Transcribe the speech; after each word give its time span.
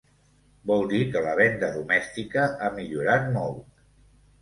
Vol 0.71 0.85
dir 0.93 1.01
que 1.11 1.21
la 1.27 1.35
venda 1.43 1.71
domèstica 1.77 2.49
ha 2.59 2.73
millorat 2.81 3.33
molt. 3.41 3.65